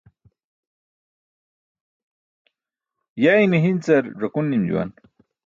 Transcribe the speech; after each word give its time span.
Yayne 3.23 3.57
hi̇ncar 3.65 4.03
ẓakun 4.19 4.45
nim 4.49 4.63
juwan. 4.69 4.89